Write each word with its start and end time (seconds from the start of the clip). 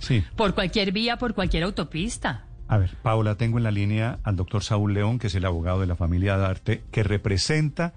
Sí. 0.00 0.22
Por 0.36 0.54
cualquier 0.54 0.92
vía, 0.92 1.16
por 1.16 1.34
cualquier 1.34 1.64
autopista. 1.64 2.44
A 2.68 2.78
ver, 2.78 2.90
Paula, 3.02 3.36
tengo 3.36 3.58
en 3.58 3.64
la 3.64 3.70
línea 3.70 4.18
al 4.22 4.36
doctor 4.36 4.62
Saúl 4.62 4.94
León, 4.94 5.18
que 5.18 5.26
es 5.26 5.34
el 5.34 5.44
abogado 5.44 5.80
de 5.80 5.86
la 5.86 5.96
familia 5.96 6.36
Darte, 6.36 6.82
que 6.90 7.02
representa 7.02 7.92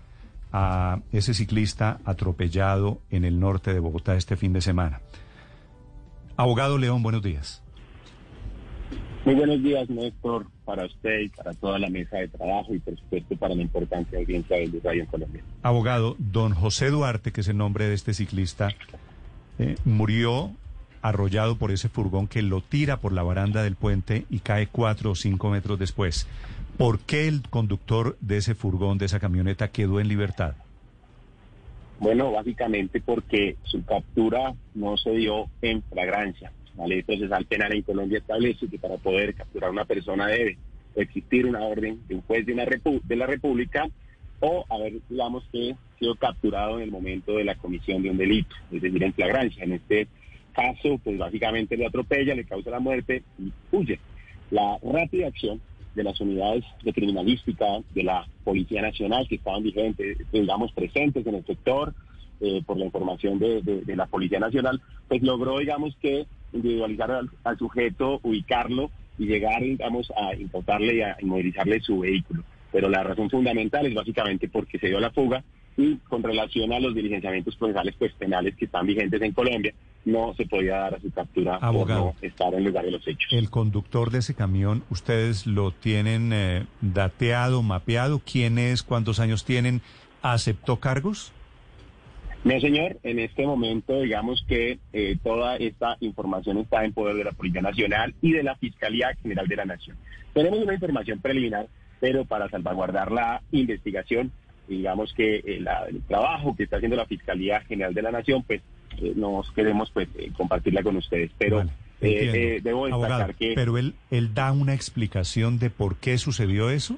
a 0.52 0.99
ese 1.11 1.33
ciclista 1.33 1.99
atropellado 2.05 3.02
en 3.09 3.25
el 3.25 3.39
norte 3.39 3.73
de 3.73 3.79
Bogotá 3.79 4.16
este 4.16 4.35
fin 4.35 4.53
de 4.53 4.61
semana. 4.61 5.02
Abogado 6.35 6.77
León, 6.77 7.02
buenos 7.02 7.21
días. 7.21 7.63
Muy 9.25 9.35
buenos 9.35 9.61
días, 9.61 9.89
Néstor, 9.89 10.47
para 10.63 10.85
usted 10.85 11.19
y 11.19 11.30
para 11.30 11.53
toda 11.53 11.77
la 11.80 11.89
mesa 11.89 12.17
de 12.17 12.30
trabajo 12.30 12.73
y, 12.73 12.80
por 12.80 12.97
supuesto, 12.97 13.35
para 13.35 13.55
la 13.55 13.61
importante 13.61 14.17
audiencia 14.17 14.55
del 14.55 14.81
Radio 14.81 15.03
en 15.03 15.07
Colombia. 15.07 15.44
Abogado, 15.63 16.16
don 16.17 16.53
José 16.53 16.89
Duarte, 16.89 17.33
que 17.33 17.41
es 17.41 17.47
el 17.49 17.57
nombre 17.57 17.88
de 17.89 17.94
este 17.94 18.13
ciclista, 18.13 18.69
eh, 19.59 19.75
murió 19.83 20.52
arrollado 21.01 21.57
por 21.57 21.71
ese 21.71 21.89
furgón 21.89 22.27
que 22.27 22.41
lo 22.41 22.61
tira 22.61 22.97
por 22.97 23.11
la 23.13 23.23
baranda 23.23 23.63
del 23.63 23.75
puente 23.75 24.25
y 24.29 24.39
cae 24.39 24.67
cuatro 24.67 25.11
o 25.11 25.16
cinco 25.16 25.49
metros 25.49 25.80
después. 25.80 26.27
¿Por 26.77 26.99
qué 26.99 27.27
el 27.27 27.41
conductor 27.49 28.17
de 28.22 28.38
ese 28.38 28.55
furgón, 28.55 28.97
de 28.97 29.05
esa 29.05 29.19
camioneta, 29.19 29.69
quedó 29.69 29.99
en 29.99 30.07
libertad? 30.07 30.55
Bueno, 31.99 32.31
básicamente 32.31 33.02
porque 33.02 33.55
su 33.63 33.83
captura 33.83 34.53
no 34.75 34.97
se 34.97 35.11
dio 35.11 35.47
en 35.61 35.81
flagrancia. 35.83 36.52
La 36.77 36.85
ley 36.85 37.02
procesal 37.02 37.45
penal 37.45 37.73
en 37.73 37.81
Colombia 37.81 38.19
establece 38.19 38.67
que 38.67 38.77
para 38.77 38.97
poder 38.97 39.33
capturar 39.33 39.69
a 39.69 39.73
una 39.73 39.85
persona 39.85 40.27
debe 40.27 40.57
existir 40.95 41.47
una 41.47 41.61
orden 41.61 42.00
de 42.07 42.16
un 42.16 42.22
juez 42.22 42.45
de, 42.45 42.53
una 42.53 42.66
repu- 42.66 43.02
de 43.02 43.16
la 43.16 43.25
República 43.25 43.88
o 44.39 44.63
haber, 44.69 44.94
digamos 45.09 45.44
que, 45.52 45.75
sido 45.97 46.13
capturado 46.13 46.77
en 46.77 46.83
el 46.83 46.91
momento 46.91 47.38
de 47.38 47.44
la 47.44 47.55
comisión 47.55 48.03
de 48.03 48.11
un 48.11 48.17
delito, 48.17 48.55
es 48.72 48.83
decir, 48.83 49.02
en 49.02 49.13
flagrancia. 49.13 49.63
En 49.63 49.73
este 49.73 50.07
caso, 50.58 51.00
pues 51.03 51.17
básicamente 51.17 51.77
le 51.77 51.86
atropella, 51.86 52.33
le 52.36 52.44
causa 52.45 52.72
la 52.72 52.80
muerte 52.80 53.23
y 53.38 53.52
huye. 53.72 54.00
La 54.50 54.77
rápida 54.81 55.27
acción 55.27 55.61
de 55.94 56.03
las 56.03 56.19
unidades 56.19 56.63
de 56.83 56.94
criminalística 56.94 57.66
de 57.94 58.03
la 58.03 58.27
Policía 58.44 58.81
Nacional 58.81 59.28
que 59.28 59.35
estaban 59.35 59.63
vigentes, 59.63 60.17
digamos, 60.31 60.72
presentes 60.73 61.25
en 61.28 61.35
el 61.35 61.45
sector, 61.45 61.94
eh, 62.39 62.61
por 62.66 62.78
la 62.78 62.85
información 62.85 63.39
de, 63.39 63.61
de- 63.61 63.81
de 63.81 63.95
la 63.95 64.05
Policía 64.08 64.39
Nacional, 64.39 64.81
pues 65.08 65.22
logró, 65.23 65.59
digamos, 65.59 65.95
que 66.02 66.25
individualizar 66.53 67.11
al, 67.11 67.58
sujeto, 67.58 68.19
ubicarlo 68.23 68.89
y 69.17 69.25
llegar, 69.25 69.61
digamos, 69.61 70.11
a 70.16 70.35
imputarle 70.35 70.95
y 70.97 71.02
a 71.02 71.17
inmovilizarle 71.22 71.80
su 71.81 72.00
vehículo. 72.00 72.44
Pero 72.72 72.89
la 72.89 73.03
razón 73.03 73.30
fundamental 73.30 73.85
es 73.85 73.94
básicamente 73.95 74.47
porque 74.50 74.78
se 74.80 74.88
dio 74.88 75.00
la 75.00 75.11
fuga 75.11 75.44
y 75.75 75.95
con 76.09 76.22
relación 76.23 76.72
a 76.73 76.80
los 76.80 76.94
diligenciamientos 76.95 77.55
procesales 77.55 77.95
pues 77.97 78.13
penales 78.13 78.55
que 78.55 78.66
están 78.66 78.85
vigentes 78.88 79.22
en 79.22 79.31
Colombia, 79.31 79.73
no 80.08 80.33
se 80.36 80.45
podía 80.45 80.77
dar 80.77 80.95
a 80.95 81.00
su 81.00 81.11
captura 81.11 81.58
Abogado. 81.58 82.05
por 82.13 82.16
no 82.23 82.27
estar 82.27 82.53
en 82.53 82.63
lugar 82.63 82.86
de 82.86 82.91
los 82.91 83.08
hechos. 83.08 83.31
El 83.31 83.50
conductor 83.50 84.09
de 84.09 84.19
ese 84.19 84.33
camión, 84.36 84.83
¿ustedes 84.89 85.45
lo 85.45 85.72
tienen 85.72 86.31
eh, 86.33 86.66
dateado, 86.81 87.61
mapeado? 87.61 88.19
¿Quién 88.19 88.58
es? 88.58 88.83
¿Cuántos 88.83 89.19
años 89.19 89.44
tienen? 89.45 89.81
¿Aceptó 90.22 90.79
cargos? 90.79 91.34
No, 92.44 92.59
señor, 92.62 92.97
en 93.03 93.19
este 93.19 93.45
momento 93.45 94.00
digamos 94.01 94.44
que 94.47 94.79
eh, 94.94 95.18
toda 95.23 95.57
esta 95.57 95.97
información 96.00 96.57
está 96.59 96.85
en 96.85 96.94
poder 96.94 97.16
de 97.16 97.25
la 97.25 97.31
Policía 97.31 97.62
Nacional 97.62 98.13
y 98.22 98.31
de 98.31 98.44
la 98.44 98.56
Fiscalía 98.56 99.09
General 99.22 99.47
de 99.47 99.56
la 99.56 99.66
Nación. 99.66 99.97
Tenemos 100.34 100.59
una 100.59 100.74
información 100.75 101.19
preliminar, 101.19 101.68
pero 102.00 102.24
para 102.25 102.47
salvaguardar 102.50 103.12
la 103.12 103.41
investigación, 103.51 104.31
digamos 104.69 105.13
que 105.13 105.38
eh, 105.38 105.59
la- 105.59 105.85
el 105.89 106.01
trabajo 106.03 106.56
que 106.56 106.63
está 106.63 106.78
haciendo 106.78 106.95
la 106.95 107.06
Fiscalía 107.07 107.59
General 107.62 107.94
de 107.94 108.01
la 108.03 108.12
Nación, 108.12 108.44
pues 108.44 108.62
eh, 108.62 108.66
nos 109.16 109.52
queremos 109.52 109.91
pues 109.91 110.08
eh, 110.18 110.31
compartirla 110.35 110.84
con 110.84 110.97
ustedes. 110.97 111.31
Pero 111.38 111.62
eh, 111.62 111.68
eh, 112.02 112.59
debo 112.63 112.85
destacar 112.85 113.12
Abogado, 113.12 113.34
que... 113.38 113.53
pero 113.56 113.78
él, 113.78 113.96
él 114.12 114.34
da 114.34 114.52
una 114.52 114.74
explicación 114.74 115.59
de 115.59 115.69
por 115.69 115.97
qué 115.97 116.18
sucedió 116.18 116.69
eso. 116.69 116.97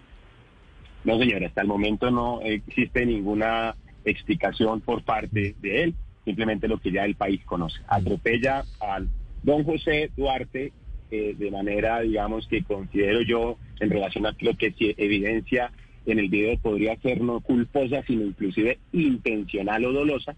No, 1.03 1.17
señora, 1.17 1.47
hasta 1.47 1.61
el 1.61 1.67
momento 1.67 2.11
no 2.11 2.41
existe 2.41 3.05
ninguna 3.05 3.75
explicación 4.03 4.81
por 4.81 5.03
parte 5.03 5.55
de 5.61 5.83
él, 5.83 5.95
simplemente 6.25 6.67
lo 6.67 6.79
que 6.79 6.91
ya 6.91 7.05
el 7.05 7.15
país 7.15 7.41
conoce. 7.45 7.79
Atropella 7.87 8.65
al 8.79 9.07
don 9.43 9.63
José 9.63 10.11
Duarte 10.17 10.73
eh, 11.11 11.35
de 11.37 11.49
manera, 11.49 12.01
digamos, 12.01 12.47
que 12.47 12.63
considero 12.63 13.21
yo, 13.21 13.57
en 13.79 13.89
relación 13.89 14.27
a 14.27 14.35
lo 14.39 14.55
que 14.55 14.71
se 14.73 14.93
evidencia 14.97 15.71
en 16.05 16.19
el 16.19 16.29
video, 16.29 16.57
podría 16.59 16.95
ser 16.97 17.21
no 17.21 17.39
culposa, 17.39 18.03
sino 18.05 18.25
inclusive 18.25 18.77
intencional 18.91 19.85
o 19.85 19.91
dolosa, 19.91 20.35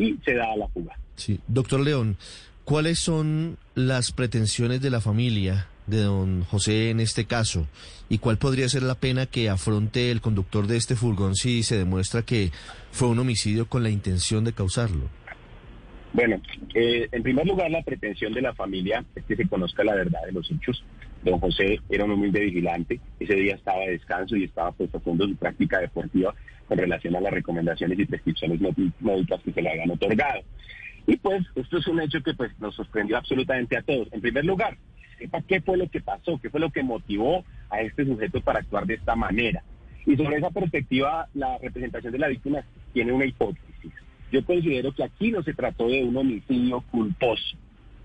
y 0.00 0.18
se 0.24 0.34
da 0.34 0.52
a 0.52 0.56
la 0.56 0.68
fuga. 0.68 0.96
Sí, 1.16 1.40
doctor 1.46 1.80
León, 1.80 2.16
¿cuáles 2.64 2.98
son 2.98 3.58
las 3.74 4.12
pretensiones 4.12 4.80
de 4.80 4.90
la 4.90 5.00
familia 5.00 5.66
de 5.86 6.02
don 6.02 6.44
José 6.44 6.90
en 6.90 7.00
este 7.00 7.26
caso? 7.26 7.66
¿Y 8.08 8.18
cuál 8.18 8.38
podría 8.38 8.68
ser 8.68 8.82
la 8.82 8.94
pena 8.94 9.26
que 9.26 9.48
afronte 9.48 10.10
el 10.10 10.20
conductor 10.20 10.66
de 10.66 10.76
este 10.76 10.96
furgón 10.96 11.34
si 11.34 11.62
se 11.62 11.78
demuestra 11.78 12.22
que 12.22 12.50
fue 12.90 13.08
un 13.08 13.18
homicidio 13.18 13.66
con 13.66 13.82
la 13.82 13.90
intención 13.90 14.44
de 14.44 14.52
causarlo? 14.52 15.08
Bueno, 16.12 16.40
eh, 16.74 17.08
en 17.12 17.22
primer 17.22 17.46
lugar, 17.46 17.70
la 17.70 17.82
pretensión 17.82 18.32
de 18.32 18.42
la 18.42 18.54
familia 18.54 19.04
es 19.14 19.24
que 19.24 19.36
se 19.36 19.46
conozca 19.46 19.84
la 19.84 19.94
verdad 19.94 20.20
de 20.26 20.32
los 20.32 20.50
hechos. 20.50 20.82
Don 21.22 21.38
José 21.38 21.80
era 21.88 22.04
un 22.04 22.12
humilde 22.12 22.40
vigilante, 22.40 23.00
ese 23.18 23.34
día 23.34 23.54
estaba 23.54 23.80
de 23.80 23.92
descanso 23.92 24.36
y 24.36 24.44
estaba 24.44 24.72
pues 24.72 24.94
haciendo 24.94 25.26
su 25.26 25.36
práctica 25.36 25.78
deportiva 25.80 26.34
con 26.66 26.78
relación 26.78 27.14
a 27.16 27.20
las 27.20 27.32
recomendaciones 27.32 27.98
y 27.98 28.06
prescripciones 28.06 28.60
médi- 28.60 28.92
médicas 29.00 29.40
que 29.42 29.52
se 29.52 29.60
le 29.62 29.70
habían 29.70 29.90
otorgado. 29.90 30.40
Y 31.06 31.16
pues 31.16 31.44
esto 31.56 31.78
es 31.78 31.86
un 31.88 32.00
hecho 32.00 32.22
que 32.22 32.34
pues 32.34 32.52
nos 32.60 32.74
sorprendió 32.74 33.16
absolutamente 33.16 33.76
a 33.76 33.82
todos. 33.82 34.08
En 34.12 34.20
primer 34.20 34.44
lugar, 34.44 34.76
qué 35.46 35.60
fue 35.60 35.76
lo 35.76 35.88
que 35.88 36.00
pasó, 36.00 36.38
qué 36.40 36.48
fue 36.50 36.60
lo 36.60 36.70
que 36.70 36.82
motivó 36.82 37.44
a 37.68 37.80
este 37.80 38.04
sujeto 38.06 38.40
para 38.40 38.60
actuar 38.60 38.86
de 38.86 38.94
esta 38.94 39.14
manera. 39.16 39.62
Y 40.06 40.16
sobre 40.16 40.38
esa 40.38 40.50
perspectiva, 40.50 41.28
la 41.34 41.58
representación 41.58 42.12
de 42.12 42.18
la 42.18 42.28
víctima 42.28 42.64
tiene 42.92 43.12
una 43.12 43.26
hipótesis. 43.26 43.92
Yo 44.32 44.44
considero 44.44 44.92
que 44.92 45.04
aquí 45.04 45.30
no 45.32 45.42
se 45.42 45.52
trató 45.52 45.88
de 45.88 46.04
un 46.04 46.16
homicidio 46.16 46.80
culposo. 46.90 47.56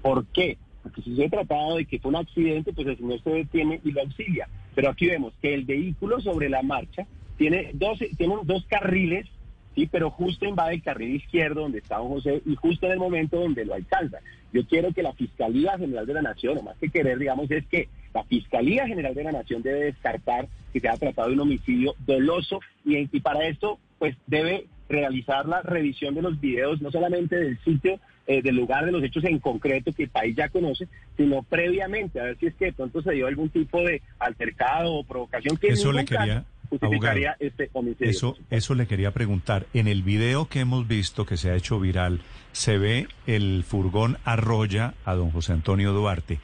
¿Por 0.01 0.25
qué? 0.27 0.57
Porque 0.85 1.01
si 1.01 1.15
se 1.15 1.29
tratado 1.29 1.77
de 1.77 1.85
que 1.85 1.97
fue 1.97 2.09
un 2.09 2.17
accidente, 2.17 2.71
pues 2.71 2.87
el 2.87 2.97
señor 2.97 3.19
se 3.23 3.31
detiene 3.31 3.81
y 3.83 3.91
lo 3.91 4.01
auxilia. 4.01 4.47
Pero 4.75 4.91
aquí 4.91 5.07
vemos 5.07 5.33
que 5.41 5.55
el 5.55 5.65
vehículo 5.65 6.21
sobre 6.21 6.47
la 6.47 6.61
marcha 6.61 7.07
tiene 7.37 7.71
dos, 7.73 7.97
tiene 8.17 8.35
dos 8.43 8.63
carriles, 8.67 9.25
sí, 9.73 9.89
pero 9.91 10.11
justo 10.11 10.45
invade 10.45 10.75
el 10.75 10.83
carril 10.83 11.15
izquierdo 11.15 11.61
donde 11.61 11.79
está 11.79 11.97
don 11.97 12.09
José 12.09 12.43
y 12.45 12.55
justo 12.55 12.85
en 12.85 12.91
el 12.91 12.99
momento 12.99 13.39
donde 13.39 13.65
lo 13.65 13.73
alcanza. 13.73 14.19
Yo 14.53 14.63
quiero 14.67 14.93
que 14.93 15.01
la 15.01 15.13
Fiscalía 15.13 15.75
General 15.75 16.05
de 16.05 16.13
la 16.13 16.21
Nación, 16.21 16.59
o 16.59 16.61
más 16.61 16.77
que 16.77 16.89
querer, 16.89 17.17
digamos, 17.17 17.49
es 17.49 17.65
que 17.65 17.89
la 18.13 18.23
Fiscalía 18.25 18.85
General 18.85 19.15
de 19.15 19.23
la 19.23 19.31
Nación 19.31 19.63
debe 19.63 19.85
descartar 19.85 20.47
que 20.71 20.79
se 20.79 20.87
ha 20.87 20.97
tratado 20.97 21.29
de 21.29 21.33
un 21.33 21.41
homicidio 21.41 21.95
doloso 22.05 22.59
y, 22.85 23.19
para 23.21 23.47
esto, 23.47 23.79
pues 23.97 24.15
debe 24.27 24.67
realizar 24.89 25.47
la 25.47 25.61
revisión 25.61 26.15
de 26.15 26.21
los 26.21 26.39
videos, 26.39 26.81
no 26.81 26.91
solamente 26.91 27.35
del 27.35 27.59
sitio, 27.63 27.99
eh, 28.27 28.41
del 28.41 28.55
lugar 28.55 28.85
de 28.85 28.91
los 28.91 29.03
hechos 29.03 29.23
en 29.23 29.39
concreto 29.39 29.93
que 29.93 30.03
el 30.03 30.09
país 30.09 30.35
ya 30.35 30.49
conoce, 30.49 30.87
sino 31.17 31.43
previamente, 31.43 32.19
a 32.19 32.23
ver 32.23 32.37
si 32.39 32.47
es 32.47 32.55
que 32.55 32.65
de 32.65 32.73
pronto 32.73 33.01
se 33.01 33.11
dio 33.11 33.27
algún 33.27 33.49
tipo 33.49 33.83
de 33.83 34.01
altercado 34.19 34.93
o 34.93 35.03
provocación 35.03 35.57
que 35.57 35.67
Eso 35.67 35.91
le 35.91 36.05
quería, 36.05 36.43
justificaría 36.69 37.31
abogado, 37.31 37.47
este 37.47 37.69
homicidio. 37.73 38.09
Eso, 38.09 38.37
eso 38.49 38.75
le 38.75 38.87
quería 38.87 39.11
preguntar. 39.11 39.67
En 39.73 39.87
el 39.87 40.03
video 40.03 40.47
que 40.47 40.61
hemos 40.61 40.87
visto, 40.87 41.25
que 41.25 41.37
se 41.37 41.51
ha 41.51 41.55
hecho 41.55 41.79
viral, 41.79 42.21
se 42.51 42.77
ve 42.77 43.07
el 43.27 43.63
furgón 43.63 44.17
arrolla 44.23 44.93
a 45.05 45.13
don 45.13 45.31
José 45.31 45.53
Antonio 45.53 45.93
Duarte. 45.93 46.39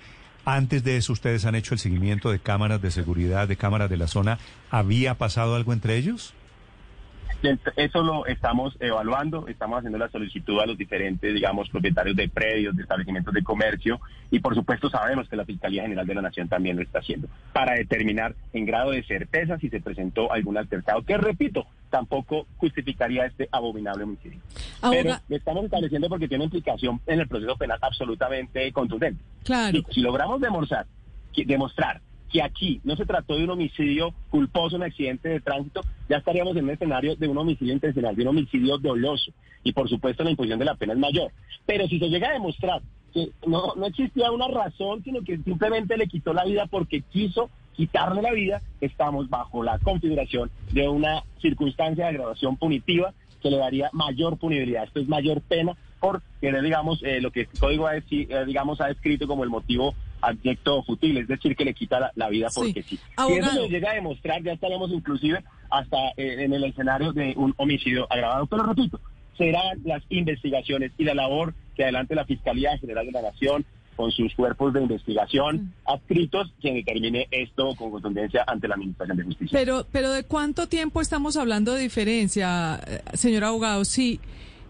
Antes 0.46 0.84
de 0.84 0.98
eso, 0.98 1.14
ustedes 1.14 1.46
han 1.46 1.56
hecho 1.56 1.76
el 1.76 1.80
seguimiento 1.80 2.32
de 2.32 2.40
cámaras 2.40 2.82
de 2.82 2.92
seguridad, 2.92 3.48
de 3.48 3.58
cámaras 3.58 3.90
de 3.90 3.98
la 3.98 4.08
zona. 4.08 4.40
¿Había 4.72 5.16
pasado 5.16 5.56
algo 5.56 5.72
entre 5.74 5.98
ellos? 5.98 6.34
Eso 7.76 8.04
lo 8.04 8.26
estamos 8.28 8.76
evaluando, 8.80 9.48
estamos 9.48 9.80
haciendo 9.80 9.98
la 9.98 10.10
solicitud 10.10 10.60
a 10.60 10.66
los 10.66 10.78
diferentes, 10.78 11.34
digamos, 11.34 11.70
propietarios 11.70 12.16
de 12.16 12.30
predios, 12.30 12.76
de 12.76 12.84
establecimientos 12.84 13.34
de 13.34 13.44
comercio 13.44 14.00
y 14.30 14.40
por 14.40 14.54
supuesto 14.54 14.90
sabemos 14.90 15.28
que 15.28 15.36
la 15.36 15.46
Fiscalía 15.46 15.84
General 15.84 16.06
de 16.06 16.16
la 16.16 16.22
Nación 16.22 16.48
también 16.48 16.76
lo 16.76 16.84
está 16.84 17.00
haciendo 17.00 17.28
para 17.52 17.74
determinar 17.74 18.36
en 18.54 18.66
grado 18.66 18.92
de 18.92 19.04
certeza 19.04 19.58
si 19.58 19.70
se 19.70 19.82
presentó 19.82 20.32
algún 20.32 20.58
altercado, 20.58 21.04
que 21.04 21.18
repito, 21.18 21.66
tampoco 21.90 22.46
justificaría 22.58 23.26
este 23.26 23.50
abominable 23.52 24.04
homicidio. 24.04 24.40
Pero 24.90 25.16
lo 25.28 25.36
estamos 25.36 25.66
estableciendo 25.66 26.10
porque 26.10 26.28
tiene 26.28 26.46
implicación 26.46 27.02
en 27.08 27.20
el 27.20 27.28
proceso 27.28 27.56
penal 27.58 27.80
absolutamente 27.82 28.72
contundente. 28.72 29.22
Claro. 29.44 29.80
Si, 29.90 30.02
logramos 30.02 30.40
demostrar 30.42 30.86
demostrar 31.46 32.02
que 32.32 32.42
aquí 32.42 32.80
no 32.84 32.96
se 32.96 33.06
trató 33.06 33.36
de 33.36 33.44
un 33.44 33.50
homicidio 33.50 34.14
culposo, 34.30 34.78
un 34.78 34.84
accidente 34.84 35.30
de 35.30 35.42
tránsito, 35.42 35.82
ya 36.10 36.18
estaríamos 36.18 36.56
en 36.56 36.64
un 36.66 36.72
escenario 36.72 37.16
de 37.16 37.28
un 37.28 37.38
homicidio 37.38 37.74
intencional, 37.74 38.16
de 38.16 38.22
un 38.22 38.30
homicidio 38.30 38.78
doloso. 38.78 39.32
Y 39.64 39.74
por 39.74 39.90
supuesto 39.90 40.24
la 40.24 40.32
imposición 40.32 40.60
de 40.60 40.66
la 40.66 40.76
pena 40.76 40.94
es 40.94 41.00
mayor. 41.00 41.32
Pero 41.66 41.88
si 41.88 42.00
se 42.00 42.10
llega 42.10 42.30
a 42.30 42.34
demostrar 42.34 42.82
que 43.14 43.30
no, 43.46 43.74
no 43.76 43.86
existía 43.86 44.32
una 44.32 44.48
razón, 44.48 45.04
sino 45.04 45.22
que 45.22 45.38
simplemente 45.40 45.98
le 45.98 46.08
quitó 46.08 46.34
la 46.34 46.46
vida 46.46 46.66
porque 46.68 47.02
quiso 47.02 47.50
quitarle 47.74 48.22
la 48.22 48.32
vida, 48.32 48.62
estamos 48.80 49.30
bajo 49.30 49.64
la 49.64 49.80
configuración 49.80 50.50
de 50.72 50.88
una 50.88 51.24
circunstancia 51.42 52.06
de 52.06 52.12
agravación 52.12 52.58
punitiva 52.58 53.14
que 53.42 53.50
le 53.50 53.58
daría 53.58 53.90
mayor 53.92 54.38
punibilidad. 54.38 54.84
Esto 54.84 55.00
es 55.00 55.08
mayor 55.08 55.42
pena 55.42 55.76
por 56.00 56.22
tener, 56.40 56.62
digamos, 56.62 57.02
eh, 57.04 57.22
lo 57.22 57.32
que 57.32 57.42
el 57.42 57.48
código 57.60 57.88
ha, 57.88 57.98
eh, 57.98 58.04
ha 58.30 58.88
descrito 58.88 59.28
como 59.28 59.44
el 59.44 59.50
motivo 59.50 59.94
abyecto 60.22 60.84
futil, 60.84 61.18
es 61.18 61.28
decir, 61.28 61.56
que 61.56 61.66
le 61.66 61.74
quita 61.74 62.12
la, 62.16 62.30
vida 62.30 62.48
porque 62.54 62.84
sí. 62.84 62.98
Si 62.98 63.34
eso 63.34 63.52
se 63.52 63.70
llega 63.70 63.92
a 63.92 63.96
demostrar, 63.96 64.42
ya 64.44 64.54
estaremos 64.54 64.92
inclusive 64.92 65.44
hasta 65.70 65.98
eh, 66.18 66.44
en 66.44 66.54
el 66.54 66.64
escenario 66.64 67.14
de 67.14 67.34
un 67.36 67.54
homicidio 67.58 68.08
agravado. 68.12 68.46
Pero 68.48 68.64
repito, 68.64 69.00
serán 69.38 69.82
las 69.84 70.04
investigaciones 70.10 70.92
y 70.98 71.04
la 71.04 71.14
labor 71.14 71.54
que 71.76 71.84
adelante 71.84 72.16
la 72.16 72.26
Fiscalía 72.26 72.78
General 72.78 73.06
de 73.06 73.12
la 73.12 73.22
Nación, 73.22 73.66
con 73.96 74.12
sus 74.12 74.34
cuerpos 74.36 74.74
de 74.74 74.82
investigación 74.82 75.74
adscritos 75.86 76.52
quien 76.62 76.76
determine 76.76 77.28
esto 77.30 77.76
con 77.76 77.92
contundencia 77.92 78.44
ante 78.48 78.68
la 78.68 78.76
Administración 78.76 79.18
de 79.18 79.24
Justicia. 79.26 79.60
Pero, 79.60 79.86
pero 79.92 80.12
¿de 80.12 80.24
cuánto 80.24 80.68
tiempo 80.68 81.02
estamos 81.02 81.38
hablando 81.38 81.74
de 81.74 81.82
diferencia, 81.82 82.80
eh, 82.88 83.02
señor 83.14 83.44
abogado? 83.44 83.86
Si, 83.86 84.20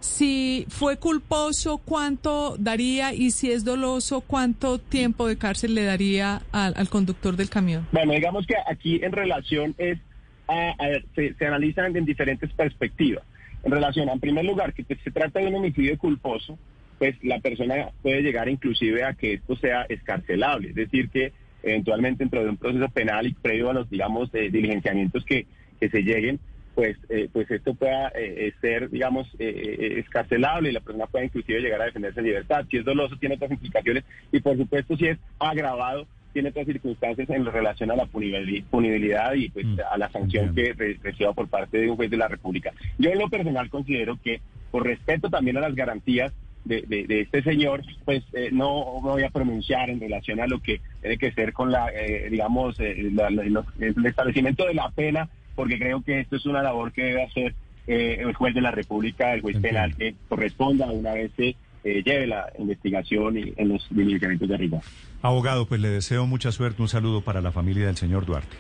si 0.02 0.66
fue 0.70 0.98
culposo, 0.98 1.78
¿cuánto 1.78 2.56
daría? 2.58 3.14
Y 3.14 3.32
si 3.32 3.52
es 3.52 3.64
doloso, 3.64 4.22
¿cuánto 4.22 4.80
tiempo 4.80 5.28
de 5.28 5.38
cárcel 5.38 5.76
le 5.76 5.84
daría 5.84 6.42
al, 6.52 6.90
conductor 6.90 7.36
del 7.36 7.50
camión? 7.50 7.88
Bueno, 7.92 8.14
digamos 8.14 8.46
que 8.46 8.56
aquí 8.70 9.00
en 9.04 9.12
relación 9.12 9.76
es, 9.78 10.00
a, 10.48 10.76
se, 11.16 11.46
analizan 11.46 11.96
en 11.96 12.06
diferentes 12.06 12.52
perspectivas. 12.54 13.24
En 13.64 13.72
relación, 13.72 14.10
en 14.10 14.20
primer 14.20 14.46
lugar, 14.46 14.74
que 14.74 14.84
se 14.84 15.12
trata 15.12 15.40
de 15.40 15.48
un 15.48 15.56
homicidio 15.56 15.98
culposo, 15.98 16.58
pues 16.98 17.16
la 17.24 17.40
persona 17.40 17.90
puede 18.02 18.22
llegar 18.22 18.50
inclusive 18.50 19.04
a 19.04 19.14
que 19.14 19.34
esto 19.34 19.56
sea 19.56 19.86
escarcelable, 19.88 20.70
es 20.70 20.76
decir, 20.76 21.10
que 21.10 21.32
eventualmente 21.64 22.24
dentro 22.24 22.44
de 22.44 22.50
un 22.50 22.58
proceso 22.58 22.90
penal 22.90 23.28
y 23.28 23.34
previo 23.34 23.70
a 23.70 23.74
los, 23.74 23.90
digamos, 23.90 24.34
eh, 24.34 24.50
diligenciamientos 24.50 25.24
que, 25.26 25.46
que 25.80 25.90
se 25.90 26.02
lleguen, 26.02 26.40
pues, 26.82 26.98
eh, 27.10 27.30
pues 27.32 27.52
esto 27.52 27.76
pueda 27.76 28.12
eh, 28.16 28.52
ser, 28.60 28.90
digamos, 28.90 29.28
escarcelable 29.38 30.70
y 30.70 30.72
la 30.72 30.80
persona 30.80 31.06
pueda 31.06 31.26
inclusive 31.26 31.62
llegar 31.62 31.80
a 31.80 31.86
defenderse 31.86 32.22
en 32.22 32.26
libertad. 32.26 32.66
Si 32.72 32.78
es 32.78 32.86
doloso, 32.86 33.18
tiene 33.18 33.36
otras 33.36 33.52
implicaciones 33.52 34.04
y, 34.32 34.40
por 34.40 34.58
supuesto, 34.58 34.98
si 34.98 35.06
es 35.06 35.20
agravado, 35.38 36.08
tiene 36.34 36.50
otras 36.50 36.66
circunstancias 36.66 37.30
en 37.30 37.46
relación 37.46 37.92
a 37.92 37.96
la 37.96 38.08
punibilidad 38.08 39.32
y 39.36 39.50
pues, 39.50 39.68
mm. 39.68 39.78
a 39.92 39.96
la 40.00 40.10
sanción 40.10 40.56
que 40.56 40.74
reciba 41.04 41.34
por 41.34 41.50
parte 41.50 41.78
de 41.78 41.88
un 41.88 41.98
juez 41.98 42.10
de 42.10 42.18
la 42.18 42.28
República. 42.28 42.72
Yo 42.98 43.12
en 43.12 43.20
lo 43.20 43.30
personal 43.30 43.70
considero 43.70 44.18
que, 44.24 44.42
por 44.72 44.84
respeto 44.84 45.30
también 45.30 45.58
a 45.58 45.62
las 45.62 45.76
garantías 45.76 46.34
de, 46.66 47.06
este 47.10 47.44
señor, 47.44 47.84
pues 48.06 48.24
eh, 48.34 48.50
no 48.52 49.02
me 49.04 49.10
voy 49.12 49.24
a 49.24 49.30
pronunciar 49.30 49.92
en 49.92 50.00
relación 50.00 50.40
a 50.40 50.48
lo 50.48 50.60
que 50.64 50.82
tiene 51.02 51.20
que 51.20 51.32
ser 51.34 51.54
con 51.54 51.72
la, 51.72 51.92
eh, 51.94 52.28
digamos, 52.32 52.80
eh, 52.80 52.96
el 53.00 54.06
establecimiento 54.06 54.66
de 54.66 54.74
la 54.74 54.90
pena, 54.90 55.30
porque 55.62 55.78
creo 55.78 56.02
que 56.02 56.22
esto 56.22 56.38
es 56.38 56.46
una 56.48 56.64
labor 56.64 56.92
que 56.92 57.04
debe 57.04 57.22
hacer 57.22 57.54
el 57.86 58.34
juez 58.34 58.56
de 58.56 58.62
la 58.62 58.72
República, 58.72 59.36
el 59.36 59.42
juez 59.42 59.60
penal, 59.60 59.96
que 59.96 60.16
corresponda 60.28 60.88
una 60.88 61.14
vez 61.14 61.32
se 61.36 61.56
lleve 61.84 62.26
la 62.26 62.52
investigación 62.58 63.38
y, 63.38 63.54
en 63.58 63.70
los 63.70 63.86
diligenciamientos 63.92 64.50
de 64.50 64.56
arriba. 64.56 64.80
Abogado, 65.22 65.68
pues 65.68 65.80
le 65.80 65.90
deseo 65.90 66.26
mucha 66.26 66.52
suerte, 66.52 66.82
un 66.82 66.88
saludo 66.88 67.22
para 67.22 67.42
la 67.42 67.52
familia 67.52 67.86
del 67.86 67.96
señor 67.96 68.26
Duarte. 68.26 68.58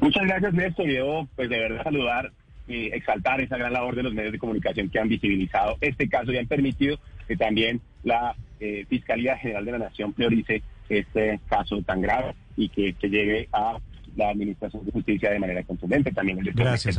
Muchas 0.00 0.22
gracias, 0.28 0.54
Néstor. 0.54 0.88
Yo, 0.88 1.26
pues 1.34 1.50
de 1.50 1.58
verdad, 1.58 1.82
saludar 1.82 2.30
exaltar 2.68 3.40
esa 3.40 3.56
gran 3.56 3.72
labor 3.72 3.96
de 3.96 4.04
los 4.04 4.14
medios 4.14 4.30
de 4.30 4.38
comunicación 4.38 4.88
que 4.90 5.00
han 5.00 5.08
visibilizado 5.08 5.76
este 5.80 6.08
caso 6.08 6.32
y 6.32 6.36
han 6.36 6.46
permitido 6.46 7.00
que 7.26 7.36
también 7.36 7.80
la 8.04 8.36
eh, 8.60 8.86
Fiscalía 8.88 9.36
General 9.38 9.64
de 9.64 9.72
la 9.72 9.78
Nación 9.78 10.12
priorice 10.12 10.62
este 10.88 11.40
caso 11.48 11.82
tan 11.82 12.00
grave 12.00 12.36
y 12.56 12.68
que, 12.68 12.92
que 12.94 13.08
llegue 13.08 13.48
a 13.52 13.78
la 14.16 14.30
Administración 14.30 14.84
de 14.84 14.92
Justicia 14.92 15.30
de 15.30 15.38
manera 15.38 15.62
contundente 15.64 16.12
también. 16.12 16.38
El 16.38 16.52
Gracias. 16.52 16.98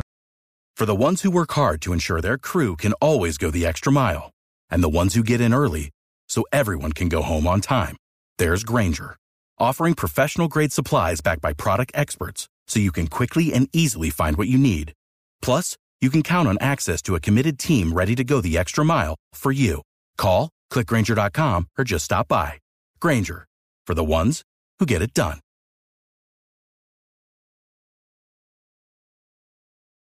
For 0.75 0.85
the 0.85 0.95
ones 0.95 1.21
who 1.21 1.29
work 1.29 1.51
hard 1.51 1.79
to 1.81 1.93
ensure 1.93 2.21
their 2.21 2.37
crew 2.37 2.75
can 2.75 2.93
always 2.93 3.37
go 3.37 3.51
the 3.51 3.65
extra 3.65 3.91
mile, 3.91 4.31
and 4.69 4.81
the 4.83 4.89
ones 4.89 5.13
who 5.13 5.23
get 5.23 5.39
in 5.39 5.53
early 5.53 5.91
so 6.27 6.43
everyone 6.51 6.91
can 6.91 7.07
go 7.07 7.21
home 7.21 7.45
on 7.45 7.61
time, 7.61 7.97
there's 8.39 8.63
Granger, 8.63 9.15
offering 9.59 9.93
professional 9.93 10.47
grade 10.47 10.73
supplies 10.73 11.21
backed 11.21 11.41
by 11.41 11.53
product 11.53 11.91
experts 11.93 12.47
so 12.67 12.79
you 12.79 12.91
can 12.91 13.07
quickly 13.07 13.53
and 13.53 13.69
easily 13.73 14.09
find 14.09 14.37
what 14.37 14.47
you 14.47 14.57
need. 14.57 14.93
Plus, 15.41 15.77
you 15.99 16.09
can 16.09 16.23
count 16.23 16.47
on 16.47 16.57
access 16.61 17.01
to 17.03 17.15
a 17.15 17.19
committed 17.19 17.59
team 17.59 17.93
ready 17.93 18.15
to 18.15 18.23
go 18.23 18.41
the 18.41 18.57
extra 18.57 18.83
mile 18.83 19.15
for 19.33 19.51
you. 19.51 19.81
Call, 20.17 20.49
clickgranger.com, 20.71 21.67
or 21.77 21.83
just 21.83 22.05
stop 22.05 22.27
by. 22.27 22.57
Granger, 22.99 23.45
for 23.85 23.93
the 23.93 24.03
ones 24.03 24.41
who 24.79 24.85
get 24.87 25.01
it 25.03 25.13
done. 25.13 25.41